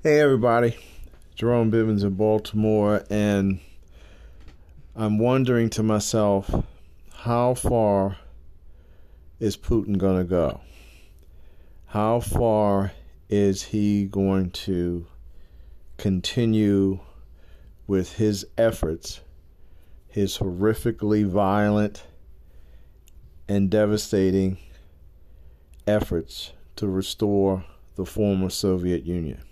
Hey, 0.00 0.20
everybody. 0.20 0.76
Jerome 1.34 1.72
Bivens 1.72 2.04
in 2.04 2.14
Baltimore, 2.14 3.04
and 3.10 3.58
I'm 4.94 5.18
wondering 5.18 5.70
to 5.70 5.82
myself, 5.82 6.48
how 7.12 7.54
far 7.54 8.16
is 9.40 9.56
Putin 9.56 9.98
going 9.98 10.18
to 10.18 10.22
go? 10.22 10.60
How 11.86 12.20
far 12.20 12.92
is 13.28 13.64
he 13.64 14.04
going 14.04 14.50
to 14.50 15.04
continue 15.96 17.00
with 17.88 18.12
his 18.12 18.46
efforts, 18.56 19.20
his 20.06 20.38
horrifically 20.38 21.26
violent 21.26 22.04
and 23.48 23.68
devastating 23.68 24.58
efforts 25.88 26.52
to 26.76 26.86
restore 26.86 27.64
the 27.96 28.06
former 28.06 28.48
Soviet 28.48 29.04
Union? 29.04 29.42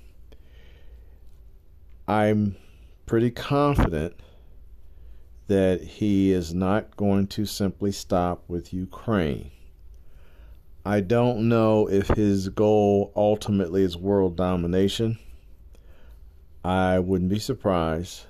I'm 2.08 2.56
pretty 3.04 3.32
confident 3.32 4.14
that 5.48 5.80
he 5.82 6.30
is 6.30 6.54
not 6.54 6.96
going 6.96 7.26
to 7.28 7.44
simply 7.46 7.90
stop 7.90 8.44
with 8.46 8.72
Ukraine. 8.72 9.50
I 10.84 11.00
don't 11.00 11.48
know 11.48 11.88
if 11.88 12.06
his 12.08 12.48
goal 12.48 13.12
ultimately 13.16 13.82
is 13.82 13.96
world 13.96 14.36
domination. 14.36 15.18
I 16.64 17.00
wouldn't 17.00 17.30
be 17.30 17.40
surprised, 17.40 18.26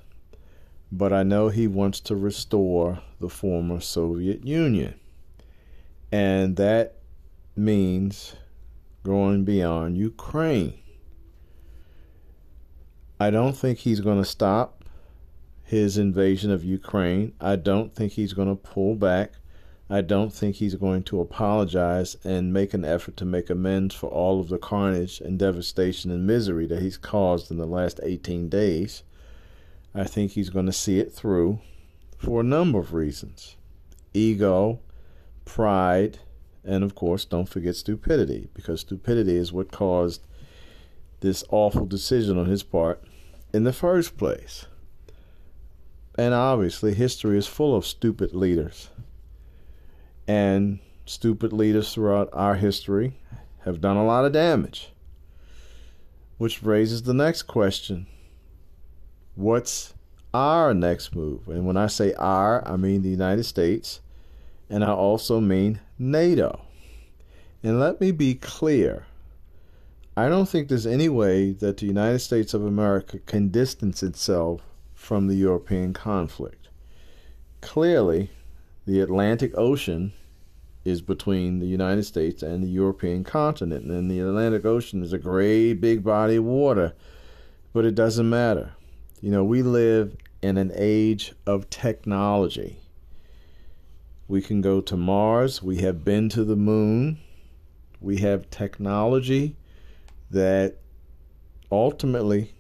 but 0.91 1.13
I 1.13 1.23
know 1.23 1.51
he 1.51 1.66
wants 1.66 2.01
to 2.01 2.16
restore 2.16 3.01
the 3.21 3.29
former 3.29 3.80
Soviet 3.80 4.47
Union. 4.47 4.95
And 6.11 6.57
that 6.57 6.97
means 7.57 8.37
going 9.02 9.45
beyond 9.45 9.99
Ukraine. 9.99 10.79
I 13.19 13.30
don't 13.30 13.56
think 13.56 13.79
he's 13.79 14.01
going 14.01 14.19
to 14.19 14.29
stop 14.29 14.85
his 15.65 15.96
invasion 15.99 16.51
of 16.51 16.65
Ukraine. 16.65 17.32
I 17.41 17.57
don't 17.57 17.95
think 17.95 18.13
he's 18.13 18.35
going 18.35 18.49
to 18.49 18.54
pull 18.54 18.95
back. 18.95 19.32
I 19.88 20.01
don't 20.01 20.32
think 20.32 20.57
he's 20.57 20.74
going 20.74 21.04
to 21.04 21.21
apologize 21.21 22.16
and 22.24 22.52
make 22.52 22.74
an 22.74 22.85
effort 22.85 23.16
to 23.18 23.24
make 23.24 23.49
amends 23.49 23.95
for 23.95 24.09
all 24.09 24.41
of 24.41 24.49
the 24.49 24.59
carnage 24.59 25.21
and 25.21 25.38
devastation 25.38 26.10
and 26.10 26.26
misery 26.26 26.66
that 26.66 26.82
he's 26.82 26.99
caused 26.99 27.51
in 27.51 27.57
the 27.57 27.66
last 27.66 28.01
18 28.02 28.49
days. 28.49 29.02
I 29.95 30.04
think 30.04 30.32
he's 30.32 30.51
going 30.51 30.66
to 30.66 30.73
see 30.73 30.98
it 30.98 31.13
through 31.13 31.60
for 32.19 32.41
a 32.41 32.45
number 32.45 32.79
of 32.79 32.93
reasons 32.93 33.57
ego, 34.13 34.80
pride, 35.45 36.19
and 36.65 36.82
of 36.82 36.95
course, 36.95 37.24
don't 37.24 37.48
forget 37.48 37.76
stupidity, 37.76 38.48
because 38.54 38.80
stupidity 38.80 39.37
is 39.37 39.52
what 39.52 39.71
caused 39.71 40.23
this 41.21 41.45
awful 41.51 41.87
decision 41.87 42.39
on 42.39 42.47
his 42.47 42.63
part 42.63 43.03
in 43.53 43.65
the 43.65 43.73
first 43.73 44.17
place. 44.17 44.67
And 46.19 46.33
obviously, 46.33 46.95
history 46.95 47.37
is 47.39 47.47
full 47.47 47.77
of 47.77 47.87
stupid 47.87 48.35
leaders. 48.35 48.91
And 50.27 50.81
stupid 51.05 51.53
leaders 51.53 51.93
throughout 51.93 52.29
our 52.33 52.55
history 52.55 53.19
have 53.65 53.81
done 53.81 53.97
a 53.97 54.05
lot 54.05 54.25
of 54.25 54.33
damage. 54.33 54.93
Which 56.39 56.63
raises 56.63 57.03
the 57.03 57.15
next 57.15 57.43
question 57.43 58.07
What's 59.35 59.95
our 60.33 60.73
next 60.73 61.15
move? 61.15 61.49
And 61.49 61.67
when 61.67 61.77
I 61.77 61.89
say 61.89 62.15
our, 62.15 62.67
I 62.67 62.77
mean 62.77 63.03
the 63.03 63.11
United 63.11 63.45
States, 63.45 64.00
and 64.71 64.83
I 64.83 64.91
also 64.91 65.41
mean 65.41 65.81
NATO. 65.99 66.62
And 67.62 67.78
let 67.78 68.00
me 68.00 68.12
be 68.12 68.34
clear 68.34 69.06
I 70.19 70.31
don't 70.31 70.49
think 70.49 70.69
there's 70.69 70.87
any 70.87 71.11
way 71.11 71.53
that 71.53 71.77
the 71.77 71.84
United 71.84 72.21
States 72.21 72.55
of 72.55 72.65
America 72.65 73.19
can 73.19 73.50
distance 73.50 74.03
itself 74.03 74.62
from 74.95 75.27
the 75.27 75.34
European 75.34 75.93
conflict. 75.93 76.69
Clearly, 77.61 78.31
the 78.87 79.00
Atlantic 79.00 79.53
Ocean 79.59 80.15
is 80.87 81.03
between 81.03 81.59
the 81.59 81.66
United 81.66 82.05
States 82.05 82.43
and 82.43 82.65
the 82.65 82.69
European 82.69 83.25
continent, 83.25 83.91
and 83.91 84.10
the 84.10 84.21
Atlantic 84.21 84.65
Ocean 84.65 85.03
is 85.03 85.12
a 85.12 85.19
great 85.19 85.75
big 85.82 86.03
body 86.03 86.37
of 86.37 86.44
water, 86.44 86.94
but 87.75 87.84
it 87.84 87.94
doesn't 87.94 88.31
matter. 88.31 88.72
You 89.21 89.31
know, 89.31 89.44
we 89.44 89.62
live 89.62 90.16
in 90.41 90.56
an 90.56 90.72
age 90.75 91.34
of 91.44 91.69
technology. 91.69 92.78
We 94.28 94.41
can 94.41 94.62
go 94.62 94.81
to 94.81 94.97
Mars, 94.97 95.62
we 95.62 95.76
have 95.78 96.06
been 96.06 96.31
to 96.31 96.43
the 96.43 96.56
moon, 96.56 97.19
we 98.00 98.16
have 98.19 98.49
technology 98.49 99.56
that 100.31 100.76
ultimately 101.70 102.54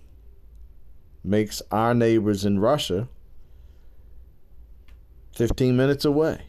makes 1.24 1.62
our 1.70 1.94
neighbors 1.94 2.44
in 2.44 2.58
Russia 2.58 3.08
15 5.34 5.76
minutes 5.76 6.04
away. 6.04 6.42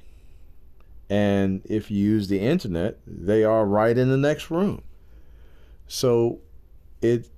And 1.09 1.61
if 1.65 1.89
you 1.89 1.97
use 1.97 2.27
the 2.27 2.39
internet, 2.39 2.97
they 3.05 3.43
are 3.43 3.65
right 3.65 3.97
in 3.97 4.09
the 4.09 4.17
next 4.17 4.51
room. 4.51 4.81
So 5.87 6.39
it 7.01 7.29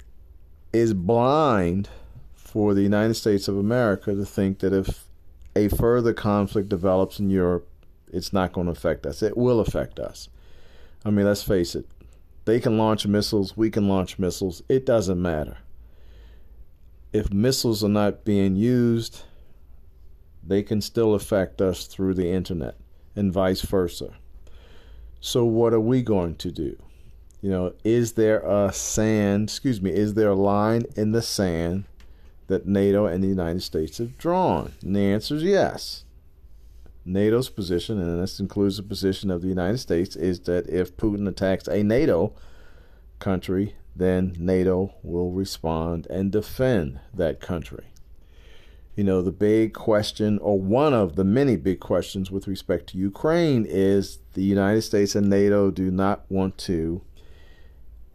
is 0.73 0.93
blind 0.93 1.89
for 2.35 2.73
the 2.73 2.81
United 2.81 3.13
States 3.13 3.47
of 3.47 3.57
America 3.57 4.13
to 4.13 4.25
think 4.25 4.59
that 4.59 4.73
if 4.73 5.05
a 5.55 5.67
further 5.69 6.13
conflict 6.13 6.69
develops 6.69 7.19
in 7.19 7.29
Europe, 7.29 7.67
it's 8.11 8.33
not 8.33 8.53
going 8.53 8.65
to 8.65 8.71
affect 8.71 9.05
us. 9.05 9.21
It 9.21 9.37
will 9.37 9.59
affect 9.59 9.99
us. 9.99 10.29
I 11.05 11.11
mean, 11.11 11.25
let's 11.25 11.43
face 11.43 11.75
it, 11.75 11.87
they 12.45 12.59
can 12.59 12.77
launch 12.77 13.05
missiles, 13.05 13.55
we 13.55 13.69
can 13.69 13.87
launch 13.87 14.19
missiles. 14.19 14.61
It 14.69 14.85
doesn't 14.85 15.21
matter. 15.21 15.57
If 17.11 17.33
missiles 17.33 17.83
are 17.83 17.89
not 17.89 18.23
being 18.23 18.55
used, 18.55 19.23
they 20.45 20.63
can 20.63 20.81
still 20.81 21.13
affect 21.13 21.61
us 21.61 21.85
through 21.85 22.15
the 22.15 22.29
internet 22.29 22.75
and 23.15 23.33
vice 23.33 23.61
versa. 23.61 24.13
So, 25.19 25.43
what 25.43 25.73
are 25.73 25.79
we 25.79 26.01
going 26.01 26.35
to 26.35 26.51
do? 26.51 26.77
You 27.41 27.49
know, 27.49 27.73
is 27.83 28.13
there 28.13 28.39
a 28.39 28.71
sand, 28.73 29.49
excuse 29.49 29.81
me, 29.81 29.91
is 29.91 30.13
there 30.13 30.29
a 30.29 30.35
line 30.35 30.83
in 30.95 31.11
the 31.11 31.21
sand 31.21 31.85
that 32.47 32.65
NATO 32.65 33.05
and 33.05 33.23
the 33.23 33.27
United 33.27 33.63
States 33.63 33.97
have 33.97 34.17
drawn? 34.17 34.73
And 34.81 34.95
the 34.95 35.01
answer 35.01 35.35
is 35.35 35.43
yes. 35.43 36.03
NATO's 37.09 37.49
position, 37.49 37.99
and 37.99 38.21
this 38.21 38.39
includes 38.39 38.77
the 38.77 38.83
position 38.83 39.31
of 39.31 39.41
the 39.41 39.47
United 39.47 39.79
States, 39.79 40.15
is 40.15 40.41
that 40.41 40.67
if 40.69 40.95
Putin 40.95 41.27
attacks 41.27 41.67
a 41.67 41.83
NATO 41.83 42.33
country, 43.19 43.75
then 43.95 44.35
NATO 44.39 44.93
will 45.03 45.31
respond 45.31 46.07
and 46.07 46.31
defend 46.31 46.99
that 47.13 47.41
country. 47.41 47.85
You 48.95 49.03
know, 49.03 49.21
the 49.21 49.31
big 49.31 49.73
question, 49.73 50.39
or 50.39 50.59
one 50.59 50.93
of 50.93 51.15
the 51.15 51.23
many 51.23 51.55
big 51.55 51.79
questions 51.79 52.29
with 52.29 52.47
respect 52.47 52.87
to 52.89 52.97
Ukraine, 52.97 53.65
is 53.67 54.19
the 54.33 54.43
United 54.43 54.81
States 54.81 55.15
and 55.15 55.29
NATO 55.29 55.71
do 55.71 55.89
not 55.89 56.25
want 56.29 56.57
to 56.59 57.01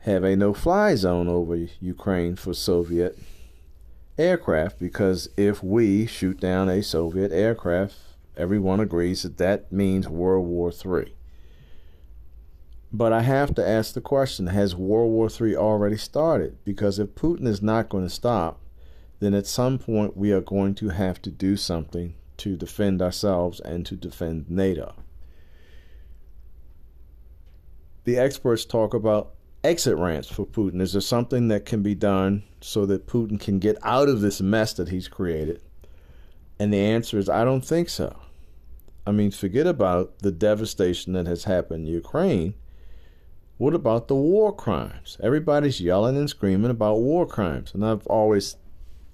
have 0.00 0.24
a 0.24 0.36
no 0.36 0.52
fly 0.52 0.94
zone 0.94 1.28
over 1.28 1.66
Ukraine 1.80 2.36
for 2.36 2.52
Soviet 2.52 3.18
aircraft 4.18 4.78
because 4.78 5.28
if 5.36 5.62
we 5.64 6.06
shoot 6.06 6.38
down 6.38 6.68
a 6.68 6.82
Soviet 6.82 7.32
aircraft, 7.32 7.94
Everyone 8.36 8.80
agrees 8.80 9.22
that 9.22 9.38
that 9.38 9.70
means 9.72 10.08
World 10.08 10.46
War 10.46 10.70
III. 10.70 11.14
But 12.92 13.12
I 13.12 13.22
have 13.22 13.54
to 13.56 13.66
ask 13.66 13.92
the 13.92 14.00
question 14.00 14.46
has 14.48 14.76
World 14.76 15.10
War 15.10 15.28
III 15.28 15.56
already 15.56 15.96
started? 15.96 16.58
Because 16.64 16.98
if 16.98 17.14
Putin 17.14 17.46
is 17.46 17.62
not 17.62 17.88
going 17.88 18.04
to 18.04 18.10
stop, 18.10 18.60
then 19.20 19.34
at 19.34 19.46
some 19.46 19.78
point 19.78 20.16
we 20.16 20.32
are 20.32 20.40
going 20.40 20.74
to 20.76 20.90
have 20.90 21.20
to 21.22 21.30
do 21.30 21.56
something 21.56 22.14
to 22.36 22.56
defend 22.56 23.00
ourselves 23.00 23.60
and 23.60 23.86
to 23.86 23.96
defend 23.96 24.50
NATO. 24.50 24.94
The 28.04 28.18
experts 28.18 28.64
talk 28.64 28.94
about 28.94 29.32
exit 29.62 29.96
ramps 29.96 30.28
for 30.28 30.44
Putin. 30.44 30.80
Is 30.80 30.92
there 30.92 31.00
something 31.00 31.48
that 31.48 31.64
can 31.64 31.82
be 31.82 31.94
done 31.94 32.42
so 32.60 32.84
that 32.86 33.06
Putin 33.06 33.40
can 33.40 33.58
get 33.58 33.76
out 33.82 34.08
of 34.08 34.20
this 34.20 34.40
mess 34.40 34.74
that 34.74 34.90
he's 34.90 35.08
created? 35.08 35.62
And 36.58 36.72
the 36.72 36.80
answer 36.80 37.18
is 37.18 37.28
I 37.28 37.44
don't 37.44 37.64
think 37.64 37.88
so. 37.88 38.16
I 39.06 39.12
mean, 39.12 39.30
forget 39.30 39.66
about 39.66 40.20
the 40.20 40.32
devastation 40.32 41.12
that 41.12 41.26
has 41.26 41.44
happened 41.44 41.86
in 41.86 41.92
Ukraine. 41.92 42.54
What 43.58 43.74
about 43.74 44.08
the 44.08 44.14
war 44.14 44.54
crimes? 44.54 45.18
Everybody's 45.22 45.80
yelling 45.80 46.16
and 46.16 46.28
screaming 46.28 46.70
about 46.70 47.00
war 47.00 47.26
crimes. 47.26 47.72
And 47.74 47.84
I've 47.84 48.06
always 48.06 48.56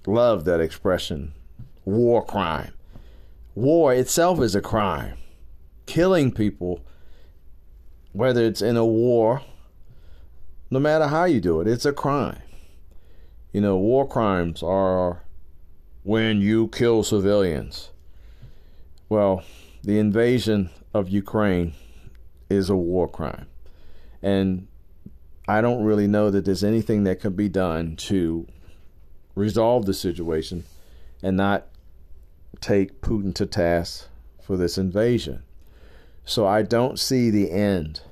loved 0.06 0.46
that 0.46 0.60
expression 0.60 1.34
war 1.84 2.24
crime. 2.24 2.72
War 3.54 3.92
itself 3.92 4.40
is 4.40 4.54
a 4.54 4.62
crime. 4.62 5.16
Killing 5.86 6.30
people, 6.30 6.80
whether 8.12 8.44
it's 8.44 8.62
in 8.62 8.76
a 8.76 8.86
war, 8.86 9.42
no 10.70 10.78
matter 10.78 11.08
how 11.08 11.24
you 11.24 11.40
do 11.40 11.60
it, 11.60 11.66
it's 11.66 11.84
a 11.84 11.92
crime. 11.92 12.42
You 13.52 13.60
know, 13.60 13.76
war 13.76 14.06
crimes 14.06 14.62
are 14.62 15.24
when 16.02 16.40
you 16.40 16.68
kill 16.68 17.02
civilians. 17.02 17.90
Well, 19.08 19.42
the 19.82 19.98
invasion 19.98 20.70
of 20.94 21.08
Ukraine 21.08 21.74
is 22.48 22.70
a 22.70 22.76
war 22.76 23.08
crime. 23.08 23.46
And 24.22 24.66
I 25.48 25.60
don't 25.60 25.84
really 25.84 26.06
know 26.06 26.30
that 26.30 26.44
there's 26.44 26.64
anything 26.64 27.04
that 27.04 27.20
can 27.20 27.32
be 27.32 27.48
done 27.48 27.96
to 27.96 28.46
resolve 29.34 29.86
the 29.86 29.94
situation 29.94 30.64
and 31.22 31.36
not 31.36 31.66
take 32.60 33.00
Putin 33.00 33.34
to 33.34 33.46
task 33.46 34.08
for 34.42 34.56
this 34.56 34.78
invasion. 34.78 35.42
So 36.24 36.46
I 36.46 36.62
don't 36.62 36.98
see 36.98 37.30
the 37.30 37.50
end. 37.50 38.02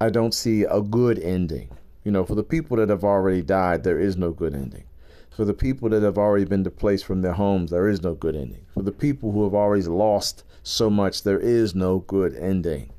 I 0.00 0.10
don't 0.10 0.34
see 0.34 0.64
a 0.64 0.80
good 0.80 1.18
ending. 1.18 1.70
You 2.04 2.12
know, 2.12 2.24
for 2.24 2.34
the 2.34 2.42
people 2.42 2.76
that 2.78 2.88
have 2.88 3.04
already 3.04 3.42
died, 3.42 3.84
there 3.84 3.98
is 3.98 4.16
no 4.16 4.32
good 4.32 4.54
ending. 4.54 4.84
For 5.34 5.46
the 5.46 5.54
people 5.54 5.88
that 5.90 6.02
have 6.02 6.18
already 6.18 6.44
been 6.44 6.62
displaced 6.62 7.06
from 7.06 7.22
their 7.22 7.32
homes, 7.32 7.70
there 7.70 7.88
is 7.88 8.02
no 8.02 8.14
good 8.14 8.36
ending. 8.36 8.66
For 8.74 8.82
the 8.82 8.92
people 8.92 9.32
who 9.32 9.44
have 9.44 9.54
already 9.54 9.82
lost 9.84 10.44
so 10.62 10.90
much, 10.90 11.22
there 11.22 11.38
is 11.38 11.74
no 11.74 12.00
good 12.00 12.36
ending. 12.36 12.92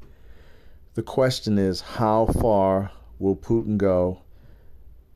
The 0.96 1.04
question 1.04 1.58
is 1.60 1.82
how 1.82 2.26
far 2.26 2.92
will 3.20 3.36
Putin 3.36 3.78
go 3.78 4.22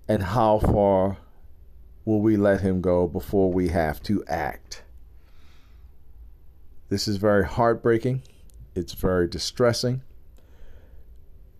and 0.07 0.21
how 0.23 0.59
far 0.59 1.17
will 2.05 2.21
we 2.21 2.37
let 2.37 2.61
him 2.61 2.81
go 2.81 3.07
before 3.07 3.51
we 3.51 3.69
have 3.69 4.01
to 4.03 4.23
act? 4.27 4.83
This 6.89 7.07
is 7.07 7.17
very 7.17 7.45
heartbreaking. 7.45 8.23
It's 8.75 8.93
very 8.93 9.27
distressing. 9.27 10.03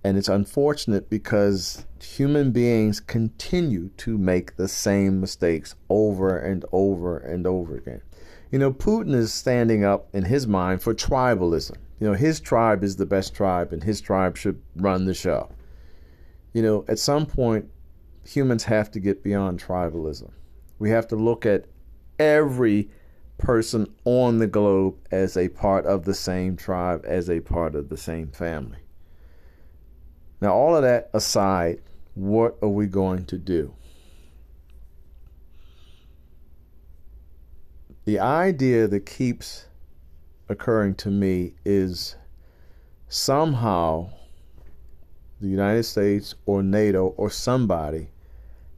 And 0.08 0.18
it's 0.18 0.30
unfortunate 0.30 1.10
because 1.10 1.86
human 2.02 2.54
beings 2.54 3.02
continue 3.02 3.90
to 3.98 4.18
make 4.18 4.56
the 4.56 4.70
same 4.70 5.20
mistakes 5.20 5.76
over 5.90 6.38
and 6.38 6.64
over 6.72 7.18
and 7.18 7.46
over 7.46 7.76
again. 7.76 8.02
You 8.50 8.58
know, 8.58 8.72
Putin 8.72 9.14
is 9.14 9.34
standing 9.34 9.84
up 9.84 10.08
in 10.14 10.24
his 10.24 10.48
mind 10.48 10.82
for 10.82 10.94
tribalism. 10.94 11.76
You 12.00 12.08
know, 12.08 12.14
his 12.14 12.40
tribe 12.40 12.86
is 12.86 12.96
the 12.96 13.06
best 13.06 13.36
tribe 13.36 13.74
and 13.74 13.84
his 13.84 14.00
tribe 14.00 14.38
should 14.38 14.62
run 14.78 15.04
the 15.04 15.14
show. 15.14 15.50
You 16.54 16.62
know, 16.62 16.86
at 16.88 17.00
some 17.00 17.26
point, 17.26 17.70
humans 18.26 18.64
have 18.64 18.90
to 18.92 19.02
get 19.02 19.26
beyond 19.26 19.62
tribalism. 19.62 20.32
We 20.80 20.90
have 20.90 21.10
to 21.10 21.18
look 21.18 21.46
at 21.46 21.66
every 22.18 22.90
person 23.40 23.94
on 24.06 24.38
the 24.38 24.48
globe 24.48 24.96
as 25.12 25.36
a 25.36 25.50
part 25.50 25.86
of 25.86 26.06
the 26.06 26.14
same 26.14 26.56
tribe, 26.56 27.04
as 27.06 27.30
a 27.30 27.42
part 27.42 27.76
of 27.76 27.90
the 27.90 27.98
same 27.98 28.30
family. 28.30 28.78
Now, 30.40 30.54
all 30.54 30.76
of 30.76 30.84
that 30.84 31.10
aside, 31.14 31.82
what 32.14 32.58
are 32.62 32.70
we 32.70 32.88
going 32.88 33.26
to 33.26 33.38
do? 33.38 33.74
The 38.06 38.20
idea 38.20 38.88
that 38.88 39.06
keeps 39.06 39.66
occurring 40.48 40.96
to 40.96 41.10
me 41.10 41.54
is 41.66 42.16
somehow 43.10 44.12
the 45.42 45.48
United 45.48 45.84
States 45.84 46.36
or 46.46 46.64
NATO 46.64 47.08
or 47.18 47.30
somebody 47.30 48.10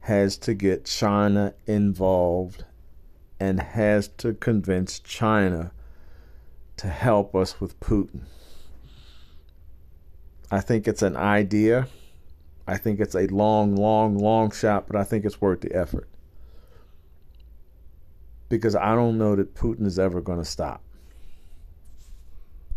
has 0.00 0.36
to 0.38 0.54
get 0.54 0.84
China 0.84 1.54
involved 1.66 2.64
and 3.38 3.60
has 3.60 4.08
to 4.08 4.34
convince 4.34 4.98
China 4.98 5.72
to 6.76 6.88
help 6.88 7.34
us 7.34 7.60
with 7.60 7.78
Putin. 7.80 8.22
I 10.50 10.60
think 10.60 10.88
it's 10.88 11.02
an 11.02 11.16
idea. 11.16 11.86
I 12.66 12.76
think 12.76 13.00
it's 13.00 13.14
a 13.14 13.26
long, 13.28 13.76
long, 13.76 14.18
long 14.18 14.50
shot, 14.50 14.86
but 14.86 14.96
I 14.96 15.04
think 15.04 15.24
it's 15.24 15.40
worth 15.40 15.60
the 15.60 15.74
effort. 15.74 16.08
Because 18.48 18.74
I 18.74 18.94
don't 18.94 19.18
know 19.18 19.36
that 19.36 19.54
Putin 19.54 19.86
is 19.86 19.98
ever 19.98 20.20
going 20.20 20.38
to 20.38 20.44
stop. 20.44 20.82